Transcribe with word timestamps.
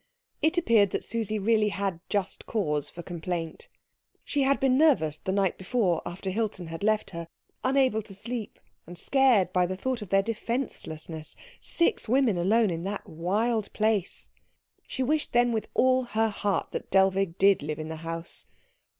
It 0.41 0.57
appeared 0.57 0.89
that 0.89 1.03
Susie 1.03 1.37
really 1.37 1.69
had 1.69 1.99
just 2.09 2.47
cause 2.47 2.89
for 2.89 3.03
complaint. 3.03 3.69
She 4.23 4.41
had 4.41 4.59
been 4.59 4.75
nervous 4.75 5.19
the 5.19 5.31
night 5.31 5.59
before 5.59 6.01
after 6.07 6.31
Hilton 6.31 6.65
had 6.65 6.81
left 6.81 7.11
her, 7.11 7.27
unable 7.63 8.01
to 8.01 8.15
sleep, 8.15 8.57
and 8.87 8.97
scared 8.97 9.53
by 9.53 9.67
the 9.67 9.77
thought 9.77 10.01
of 10.01 10.09
their 10.09 10.23
defencelessness 10.23 11.35
six 11.61 12.09
women 12.09 12.35
alone 12.39 12.71
in 12.71 12.81
that 12.85 13.07
wild 13.07 13.71
place. 13.73 14.31
She 14.87 15.03
wished 15.03 15.33
then 15.33 15.51
with 15.51 15.67
all 15.75 16.01
her 16.05 16.29
heart 16.29 16.71
that 16.71 16.89
Dellwig 16.89 17.37
did 17.37 17.61
live 17.61 17.77
in 17.77 17.89
the 17.89 17.97
house. 17.97 18.47